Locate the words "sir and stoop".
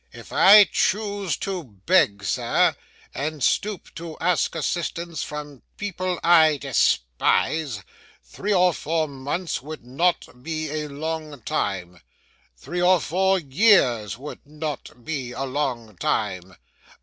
2.23-3.93